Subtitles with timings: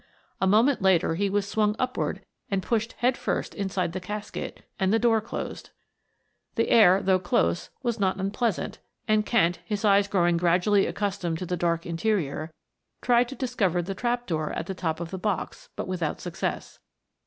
[0.41, 4.91] A moment later he was swung upward and pushed head first inside the casket and
[4.91, 5.69] the door closed.
[6.55, 11.45] The air, though close, was not unpleasant and Kent, his eyes growing gradually accustomed to
[11.45, 12.49] the dark interior,
[13.03, 16.79] tried to discover the trap door at the top of the box but without success.